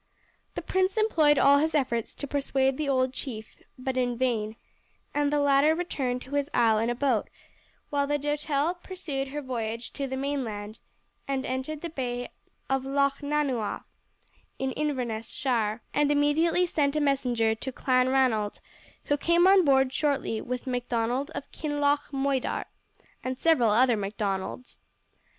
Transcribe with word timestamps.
The 0.55 0.63
prince 0.63 0.97
employed 0.97 1.37
all 1.37 1.59
his 1.59 1.75
efforts 1.75 2.15
to 2.15 2.25
persuade 2.25 2.75
the 2.75 2.89
old 2.89 3.13
chief, 3.13 3.57
but 3.77 3.97
in 3.97 4.17
vain, 4.17 4.55
and 5.13 5.31
the 5.31 5.37
latter 5.37 5.75
returned 5.75 6.23
to 6.23 6.33
his 6.33 6.49
isle 6.55 6.79
in 6.79 6.89
a 6.89 6.95
boat, 6.95 7.29
while 7.91 8.07
the 8.07 8.17
Doutelle 8.17 8.73
pursued 8.81 9.27
her 9.27 9.43
voyage 9.43 9.93
to 9.93 10.07
the 10.07 10.17
mainland 10.17 10.79
and 11.27 11.45
entered 11.45 11.81
the 11.81 11.89
Bay 11.91 12.31
of 12.67 12.81
Lochnanuagh, 12.83 13.83
in 14.57 14.71
Inverness 14.71 15.29
shire, 15.29 15.83
and 15.93 16.11
immediately 16.11 16.65
sent 16.65 16.95
a 16.95 16.99
messenger 16.99 17.53
to 17.53 17.71
Clanranald, 17.71 18.59
who 19.03 19.17
came 19.17 19.45
on 19.45 19.63
board 19.63 19.93
shortly 19.93 20.41
with 20.41 20.65
Macdonald 20.65 21.29
of 21.35 21.51
Kinloch 21.51 22.11
Moidart, 22.11 22.65
and 23.23 23.37
several 23.37 23.69
other 23.69 23.95
Macdonalds. 23.95 24.79